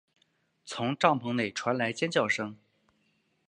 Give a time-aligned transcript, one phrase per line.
[0.65, 2.57] 从帐篷内传来尖叫声